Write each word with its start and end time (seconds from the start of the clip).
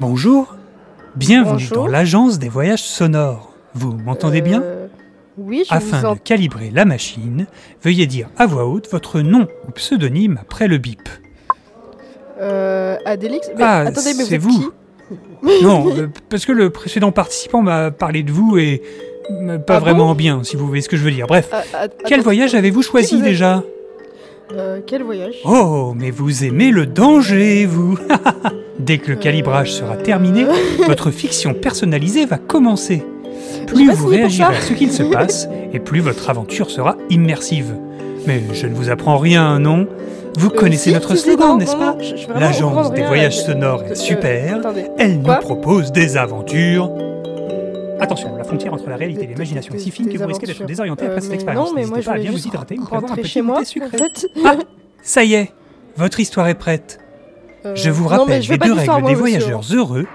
Bonjour, 0.00 0.56
bienvenue 1.16 1.52
Bonjour. 1.52 1.76
dans 1.76 1.86
l'agence 1.86 2.38
des 2.38 2.48
voyages 2.48 2.82
sonores. 2.82 3.52
Vous 3.74 3.92
m'entendez 3.92 4.40
bien 4.40 4.62
Euh, 4.62 4.86
Oui, 5.38 5.64
je 5.68 5.74
Afin 5.74 5.96
vous 5.98 6.02
de 6.02 6.06
entends. 6.08 6.20
calibrer 6.24 6.70
la 6.72 6.84
machine, 6.84 7.46
veuillez 7.82 8.06
dire 8.06 8.28
à 8.36 8.46
voix 8.46 8.66
haute 8.66 8.88
votre 8.90 9.20
nom 9.20 9.46
ou 9.68 9.70
pseudonyme 9.72 10.38
après 10.40 10.68
le 10.68 10.78
bip. 10.78 11.08
Euh, 12.40 12.96
Adélix 13.04 13.48
mais 13.56 13.62
Ah, 13.62 13.78
attendez, 13.80 14.14
mais 14.16 14.24
c'est 14.24 14.38
vous. 14.38 14.72
Non, 15.62 15.86
euh, 15.96 16.08
parce 16.28 16.44
que 16.46 16.52
le 16.52 16.70
précédent 16.70 17.10
participant 17.10 17.62
m'a 17.62 17.90
parlé 17.90 18.22
de 18.22 18.30
vous 18.30 18.58
et 18.58 18.80
euh, 19.30 19.58
pas 19.58 19.76
Ah 19.76 19.80
vraiment 19.80 20.08
bon 20.10 20.14
bien, 20.14 20.44
si 20.44 20.54
vous 20.56 20.66
voyez 20.68 20.82
ce 20.82 20.88
que 20.88 20.96
je 20.96 21.02
veux 21.02 21.10
dire. 21.10 21.26
Bref, 21.26 21.48
Ah, 21.52 21.62
ah, 21.74 21.88
quel 22.06 22.20
attends, 22.20 22.24
voyage 22.24 22.54
avez-vous 22.54 22.82
choisi 22.82 23.16
vous 23.16 23.22
déjà 23.22 23.64
euh, 24.52 24.80
Quel 24.86 25.02
voyage? 25.02 25.34
Oh, 25.44 25.92
mais 25.96 26.10
vous 26.12 26.44
aimez 26.44 26.70
le 26.70 26.86
danger, 26.86 27.66
vous 27.66 27.98
Dès 28.90 28.98
que 28.98 29.12
le 29.12 29.16
calibrage 29.16 29.72
sera 29.72 29.96
terminé, 29.96 30.44
votre 30.88 31.12
fiction 31.12 31.54
personnalisée 31.54 32.26
va 32.26 32.38
commencer. 32.38 33.04
Plus 33.68 33.88
vous 33.92 34.08
réagirez 34.08 34.56
à 34.56 34.60
ce 34.60 34.72
qu'il 34.72 34.90
se 34.90 35.04
passe, 35.12 35.48
et 35.72 35.78
plus 35.78 36.00
votre 36.00 36.28
aventure 36.28 36.72
sera 36.72 36.96
immersive. 37.08 37.76
Mais 38.26 38.42
je 38.52 38.66
ne 38.66 38.74
vous 38.74 38.90
apprends 38.90 39.16
rien, 39.18 39.60
non? 39.60 39.86
Vous 40.36 40.48
Euh, 40.48 40.58
connaissez 40.58 40.92
notre 40.92 41.14
slogan, 41.14 41.56
n'est-ce 41.56 41.76
pas? 41.76 41.96
L'agence 42.36 42.90
des 42.92 43.04
voyages 43.04 43.40
sonores 43.44 43.84
Euh, 43.86 43.92
est 43.92 43.94
super. 43.94 44.58
Elle 44.98 45.20
nous 45.20 45.34
propose 45.40 45.92
des 45.92 46.16
aventures. 46.16 46.90
Attention, 48.00 48.36
la 48.36 48.42
frontière 48.42 48.74
entre 48.74 48.88
la 48.88 48.96
réalité 48.96 49.22
et 49.22 49.28
l'imagination 49.28 49.72
est 49.72 49.78
si 49.78 49.92
fine 49.92 50.08
que 50.08 50.18
vous 50.18 50.26
risquez 50.26 50.46
d'être 50.48 50.66
désorienté 50.66 51.04
Euh, 51.04 51.08
après 51.10 51.20
cette 51.20 51.30
mais 51.30 51.36
expérience. 51.36 51.68
Non, 51.68 51.74
mais 51.76 51.86
moi 51.86 52.00
je 52.00 52.10
bien 52.10 52.32
vous 52.32 52.44
hydrater 52.44 52.76
ou 52.76 52.84
prévoir 52.84 53.12
un 53.12 53.14
petit 53.14 53.28
chez 53.28 53.42
moi, 53.42 53.58
goûter 53.58 53.66
sucré. 53.66 53.98
Ah, 54.44 54.56
ça 55.00 55.22
y 55.22 55.34
est, 55.34 55.52
votre 55.96 56.18
histoire 56.18 56.48
est 56.48 56.54
prête. 56.56 56.99
Euh, 57.66 57.74
Je 57.76 57.90
vous 57.90 58.04
non, 58.04 58.10
mais 58.10 58.16
rappelle 58.16 58.42
je 58.42 58.52
les 58.52 58.58
deux 58.58 58.72
règles 58.72 58.86
moi, 58.90 58.96
des 59.00 59.02
monsieur. 59.08 59.18
voyageurs 59.18 59.62
heureux. 59.72 60.06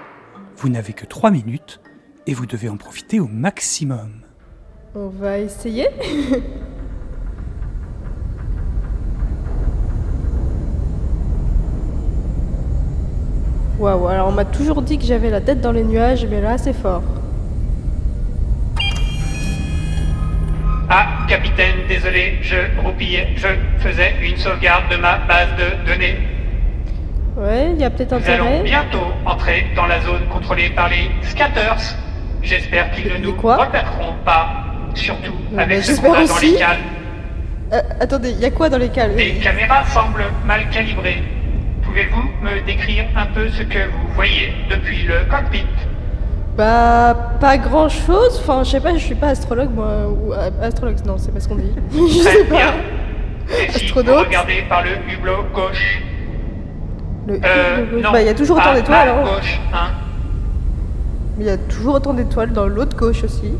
Vous 0.56 0.68
n'avez 0.68 0.92
que 0.92 1.06
3 1.06 1.30
minutes 1.30 1.80
et 2.26 2.34
vous 2.34 2.46
devez 2.46 2.68
en 2.68 2.76
profiter 2.76 3.20
au 3.20 3.28
maximum. 3.28 4.10
On 4.94 5.08
va 5.08 5.38
essayer. 5.38 5.86
Waouh, 13.78 14.08
alors 14.08 14.28
on 14.28 14.32
m'a 14.32 14.44
toujours 14.46 14.80
dit 14.82 14.98
que 14.98 15.04
j'avais 15.04 15.28
la 15.30 15.40
tête 15.40 15.60
dans 15.60 15.72
les 15.72 15.84
nuages, 15.84 16.26
mais 16.30 16.40
là 16.40 16.56
c'est 16.56 16.72
fort. 16.72 17.02
Ah, 20.88 21.06
capitaine, 21.28 21.74
désolé, 21.88 22.38
je 22.42 22.56
roupillais, 22.82 23.28
je 23.36 23.48
faisais 23.80 24.14
une 24.22 24.36
sauvegarde 24.36 24.84
de 24.90 24.96
ma 24.96 25.18
base 25.18 25.48
de 25.58 25.86
données. 25.90 26.16
Ouais, 27.36 27.70
il 27.74 27.80
y 27.80 27.84
a 27.84 27.90
peut-être 27.90 28.12
Nous 28.18 28.30
allons 28.30 28.44
intérêt. 28.46 28.62
bientôt 28.62 29.06
entrer 29.26 29.66
dans 29.76 29.86
la 29.86 30.00
zone 30.00 30.26
contrôlée 30.32 30.70
par 30.70 30.88
les 30.88 31.10
scatters. 31.22 31.94
J'espère 32.42 32.90
qu'ils 32.92 33.12
ne 33.12 33.18
nous 33.18 33.34
quoi 33.34 33.56
repéreront 33.56 34.14
pas, 34.24 34.48
surtout 34.94 35.34
Euh, 35.54 35.58
avec 35.58 35.82
ce 35.82 36.00
qu'on 36.00 36.12
a 36.14 36.24
dans 36.26 36.38
les 36.40 36.54
cales. 36.54 36.76
Euh, 37.72 37.80
attendez, 38.00 38.30
il 38.30 38.38
y 38.40 38.44
a 38.44 38.50
quoi 38.50 38.68
dans 38.68 38.78
les 38.78 38.88
cales 38.88 39.14
Les 39.16 39.34
caméras 39.34 39.84
semblent 39.86 40.24
mal 40.46 40.68
calibrées. 40.70 41.22
Pouvez-vous 41.82 42.22
me 42.42 42.64
décrire 42.64 43.04
un 43.16 43.26
peu 43.26 43.48
ce 43.50 43.62
que 43.64 43.78
vous 43.78 44.08
voyez 44.14 44.52
depuis 44.70 45.02
le 45.02 45.24
cockpit? 45.30 45.64
Bah, 46.56 47.14
pas 47.38 47.58
grand 47.58 47.88
chose. 47.90 48.40
Enfin, 48.42 48.62
je 48.64 48.70
sais 48.70 48.80
pas, 48.80 48.94
je 48.94 48.98
suis 48.98 49.14
pas 49.14 49.28
astrologue 49.28 49.74
moi. 49.74 50.08
Ou 50.08 50.32
euh, 50.32 50.50
astrologue, 50.62 50.96
non, 51.04 51.18
c'est 51.18 51.32
pas 51.34 51.40
ce 51.40 51.48
qu'on 51.48 51.56
dit. 51.56 51.72
je 51.92 52.22
sais 52.22 52.44
bien. 52.44 52.72
pas. 53.48 53.54
Si 53.72 53.84
Astronaute. 53.84 54.14
vous 54.14 54.24
regardez 54.24 54.64
par 54.68 54.82
le 54.82 54.90
hublot 55.12 55.44
gauche 55.54 56.00
Le- 57.26 57.40
Euh, 57.44 57.84
le- 57.92 58.00
non. 58.02 58.12
bah, 58.12 58.20
il 58.22 58.26
y 58.26 58.30
a 58.30 58.34
toujours 58.34 58.56
autant 58.58 58.70
à 58.70 58.74
d'étoiles. 58.76 59.08
gauche, 59.24 59.60
hein. 59.74 59.88
Mais 61.36 61.44
il 61.44 61.48
y 61.48 61.50
a 61.50 61.58
toujours 61.58 61.94
autant 61.96 62.14
d'étoiles 62.14 62.52
dans 62.52 62.66
l'autre 62.66 62.96
gauche 62.96 63.24
aussi. 63.24 63.52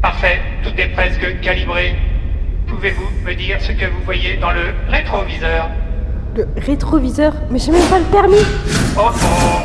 Parfait, 0.00 0.38
tout 0.62 0.70
est 0.78 0.88
presque 0.88 1.40
calibré. 1.40 1.96
Pouvez-vous 2.68 3.08
me 3.26 3.34
dire 3.34 3.56
ce 3.60 3.72
que 3.72 3.86
vous 3.86 4.00
voyez 4.04 4.36
dans 4.36 4.52
le 4.52 4.60
rétroviseur? 4.88 5.68
Le 6.36 6.46
rétroviseur? 6.64 7.32
Mais 7.50 7.58
j'ai 7.58 7.72
même 7.72 7.86
pas 7.88 7.98
le 7.98 8.04
permis 8.04 8.36
Oh 8.96 9.10
oh 9.12 9.60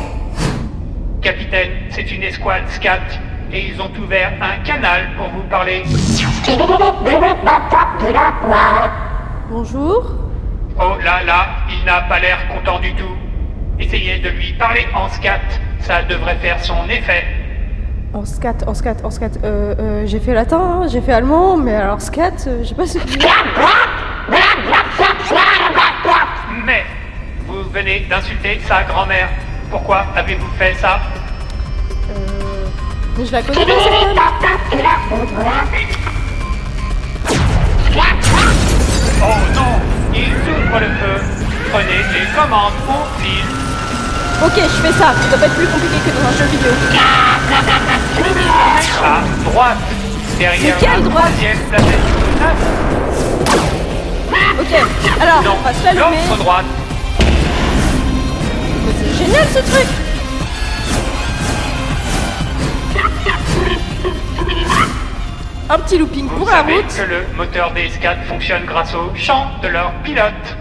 Capitaine, 1.22 1.70
c'est 1.90 2.10
une 2.10 2.22
escouade 2.22 2.62
SCAT 2.68 2.98
et 3.52 3.66
ils 3.68 3.80
ont 3.80 3.90
ouvert 4.02 4.32
un 4.40 4.62
canal 4.64 5.10
pour 5.16 5.28
vous 5.28 5.42
parler. 5.48 5.82
Bonjour 9.50 10.12
Oh 10.82 10.96
là 11.04 11.22
là, 11.24 11.46
il 11.68 11.84
n'a 11.84 12.00
pas 12.02 12.18
l'air 12.18 12.38
content 12.48 12.80
du 12.80 12.94
tout. 12.94 13.14
Essayez 13.78 14.18
de 14.18 14.30
lui 14.30 14.54
parler 14.54 14.86
en 14.94 15.10
SCAT, 15.10 15.38
ça 15.80 16.02
devrait 16.04 16.36
faire 16.36 16.58
son 16.64 16.88
effet. 16.88 17.26
En 18.14 18.24
scat, 18.24 18.54
en 18.66 18.72
scat, 18.72 18.96
en 19.04 19.10
scat. 19.10 19.32
Euh, 19.44 19.74
euh, 19.78 20.06
j'ai 20.06 20.18
fait 20.18 20.32
latin, 20.32 20.58
hein, 20.58 20.86
j'ai 20.88 21.02
fait 21.02 21.12
allemand, 21.12 21.58
mais 21.58 21.74
alors 21.74 22.00
scat, 22.00 22.32
euh, 22.46 22.64
j'ai 22.64 22.74
pas 22.74 22.86
ce 22.86 22.96
Mais 26.64 26.86
vous 27.46 27.62
venez 27.70 28.06
d'insulter 28.08 28.58
sa 28.66 28.84
grand-mère. 28.84 29.28
Pourquoi 29.70 30.06
avez-vous 30.16 30.48
fait 30.58 30.72
ça? 30.74 30.98
Euh... 32.10 32.66
Je 33.22 33.30
la 33.30 33.42
connais 33.42 33.66
pas 33.66 33.72
cette 33.82 33.92
le 40.78 40.86
feu. 40.86 41.16
Prenez 41.72 41.98
les 42.12 42.26
commandes 42.34 42.72
au 42.88 43.20
fil. 43.22 43.44
Ok, 44.44 44.54
je 44.56 44.80
fais 44.86 44.92
ça, 44.92 45.12
ça 45.12 45.28
doit 45.28 45.38
pas 45.38 45.46
être 45.46 45.54
plus 45.54 45.66
compliqué 45.66 45.96
que 46.04 46.10
dans 46.10 46.28
un 46.28 46.32
jeu 46.32 46.44
vidéo. 46.50 46.72
À 49.04 49.20
droite, 49.50 49.76
derrière 50.38 50.76
Mais 50.76 50.80
quelle 50.80 50.90
la 51.02 51.08
droite 51.08 51.24
troisième 51.32 51.58
planète. 51.68 51.98
Ok, 54.60 54.72
alors, 55.20 55.42
Non, 55.42 55.56
on 55.60 55.62
va 55.64 55.72
s'allumer. 55.74 56.16
l'autre 56.28 56.36
droite. 56.42 56.64
C'est 58.98 59.24
génial 59.24 59.46
ce 59.52 59.58
truc 59.58 59.86
Un 65.68 65.78
petit 65.78 65.98
looping 65.98 66.26
Vous 66.28 66.36
pour 66.38 66.46
la 66.46 66.52
savez 66.52 66.74
route. 66.76 66.86
que 66.96 67.02
le 67.02 67.26
moteur 67.36 67.72
des 67.72 67.88
SCAT 67.90 68.16
fonctionne 68.28 68.64
grâce 68.66 68.92
au 68.94 69.12
chant 69.14 69.46
de 69.62 69.68
leur 69.68 69.92
pilote. 70.02 70.56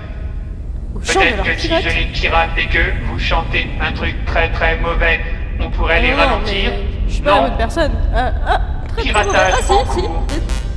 Peut-être 1.14 1.44
que 1.44 1.58
si 1.60 1.68
je 1.68 1.90
les 1.90 2.06
pirate 2.14 2.50
et 2.58 2.68
que 2.68 2.80
vous 3.06 3.20
chantez 3.20 3.68
un 3.82 3.92
truc 3.92 4.16
très 4.26 4.50
très 4.52 4.78
mauvais, 4.78 5.20
on 5.60 5.70
pourrait 5.70 6.02
les 6.02 6.12
Non, 6.12 6.18
ralentir. 6.18 6.72
Je 7.08 7.14
suis 7.14 7.22
pas 7.22 7.36
la 7.36 7.42
bonne 7.48 7.58
personne. 7.58 7.92
Ah, 8.16 8.32
ah. 8.48 8.60
Piratage 8.98 9.54
Ah 9.54 9.74
en 9.74 9.86
si, 9.86 9.92
si. 9.94 10.02
cours. 10.02 10.24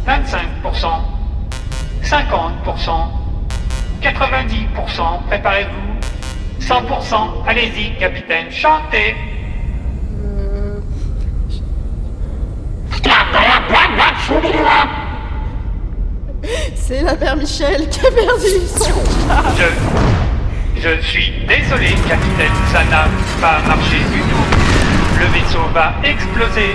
25%, 0.07 0.87
50%, 2.03 3.09
90%, 4.03 5.23
préparez-vous. 5.29 5.93
100%, 6.61 7.15
allez-y, 7.47 7.97
capitaine, 7.99 8.51
chantez. 8.51 9.15
Euh, 10.25 10.81
C'est 16.75 17.03
la 17.03 17.15
mère 17.17 17.37
Michel 17.37 17.89
qui 17.89 18.01
a 18.07 18.11
perdu 18.11 18.47
son 18.67 18.85
chat. 18.85 19.43
Je, 19.57 20.12
je 20.83 21.01
suis 21.01 21.33
désolé, 21.47 21.95
capitaine, 22.09 22.51
ça 22.73 22.83
n'a 22.85 23.07
pas 23.41 23.61
marché 23.69 23.99
du 24.13 24.21
tout. 24.21 24.45
Le 25.21 25.27
vaisseau 25.27 25.65
va 25.73 25.95
exploser. 26.03 26.75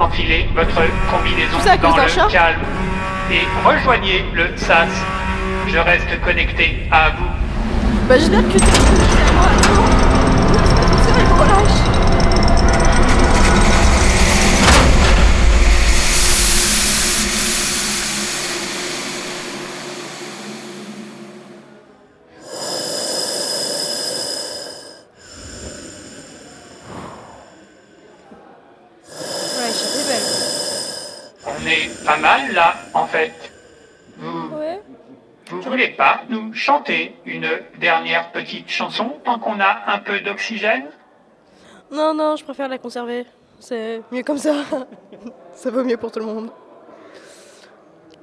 Enfilez 0.00 0.48
votre 0.54 0.82
combinaison 1.10 1.58
ça 1.60 1.76
dans 1.76 1.96
le 1.96 2.08
chat 2.08 2.26
calme 2.30 2.60
et 3.30 3.42
rejoignez 3.64 4.24
le 4.34 4.56
SAS. 4.56 4.88
Je 5.68 5.78
reste 5.78 6.20
connecté 6.24 6.88
à 6.90 7.10
vous. 7.10 7.26
Bah 8.08 8.16
j'espère 8.18 8.42
que 8.42 8.58
C'est 8.58 8.68
relâche. 11.34 11.78
Ouais, 29.58 29.72
j'étais 29.74 30.04
belle. 30.08 30.28
On 31.46 31.50
est 31.68 32.04
pas 32.04 32.16
mal 32.18 32.52
là, 32.52 32.74
en 32.94 33.06
fait. 33.06 33.32
Vous, 34.18 34.56
Ouais. 34.56 34.80
vous 35.50 35.60
voulez 35.62 35.88
pas 35.88 36.22
nous 36.28 36.52
chanter 36.52 37.14
une 37.24 37.48
dernière 37.80 38.32
petite 38.32 38.68
chanson 38.68 39.16
tant 39.24 39.38
qu'on 39.38 39.60
a 39.60 39.92
un 39.94 39.98
peu 39.98 40.20
d'oxygène? 40.20 40.86
Non, 41.92 42.12
non, 42.14 42.36
je 42.36 42.44
préfère 42.44 42.68
la 42.68 42.78
conserver. 42.78 43.24
C'est 43.60 44.02
mieux 44.12 44.22
comme 44.22 44.38
ça. 44.38 44.54
ça 45.54 45.70
vaut 45.70 45.84
mieux 45.84 45.96
pour 45.96 46.12
tout 46.12 46.20
le 46.20 46.26
monde. 46.26 46.50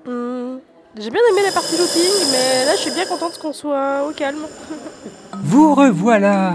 Hmm. 0.06 0.58
J'ai 0.98 1.10
bien 1.10 1.22
aimé 1.32 1.42
la 1.44 1.52
partie 1.52 1.76
looping, 1.78 2.32
mais 2.32 2.66
là 2.66 2.76
je 2.76 2.82
suis 2.82 2.92
bien 2.92 3.06
contente 3.06 3.38
qu'on 3.38 3.52
soit 3.52 4.08
au 4.08 4.12
calme. 4.14 4.46
Vous 5.44 5.74
revoilà 5.76 6.54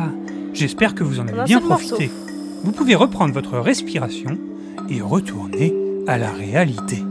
J'espère 0.53 0.95
que 0.95 1.05
vous 1.05 1.21
en 1.21 1.29
avez 1.29 1.45
bien 1.45 1.61
profité. 1.61 2.11
Vous 2.65 2.73
pouvez 2.73 2.95
reprendre 2.95 3.33
votre 3.35 3.59
respiration 3.59 4.39
et 4.89 5.01
retourner 5.01 5.75
à 6.06 6.19
la 6.19 6.31
réalité. 6.31 7.05